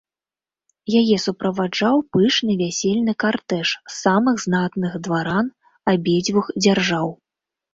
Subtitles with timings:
[1.01, 5.45] Яе суправаджаў пышны вясельны картэж з самых знатных дваран
[5.95, 7.07] абедзвюх дзяржаў.